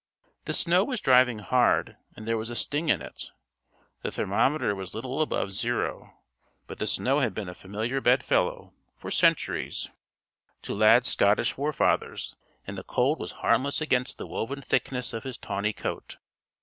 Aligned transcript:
The 0.45 0.53
snow 0.55 0.83
was 0.83 0.99
driving 0.99 1.37
hard, 1.37 1.95
and 2.15 2.27
there 2.27 2.35
was 2.39 2.49
a 2.49 2.55
sting 2.55 2.89
in 2.89 3.03
it. 3.03 3.29
The 4.01 4.11
thermometer 4.11 4.73
was 4.73 4.95
little 4.95 5.21
above 5.21 5.51
zero; 5.51 6.15
but 6.65 6.79
the 6.79 6.87
snow 6.87 7.19
had 7.19 7.35
been 7.35 7.47
a 7.47 7.53
familiar 7.53 8.01
bedfellow, 8.01 8.73
for 8.97 9.11
centuries, 9.11 9.89
to 10.63 10.73
Lad's 10.73 11.09
Scottish 11.09 11.51
forefathers; 11.51 12.35
and 12.65 12.79
the 12.79 12.83
cold 12.83 13.19
was 13.19 13.31
harmless 13.45 13.79
against 13.79 14.17
the 14.17 14.25
woven 14.25 14.59
thickness 14.63 15.13
of 15.13 15.21
his 15.21 15.37
tawny 15.37 15.71
coat. 15.71 16.17